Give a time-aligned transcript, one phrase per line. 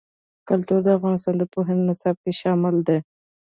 [0.47, 2.99] کلتور د افغانستان د پوهنې نصاب کې شامل دي.